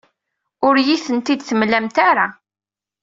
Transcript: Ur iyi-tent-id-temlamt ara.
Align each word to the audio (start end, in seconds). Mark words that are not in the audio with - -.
Ur 0.67 0.75
iyi-tent-id-temlamt 0.77 1.97
ara. 2.09 2.27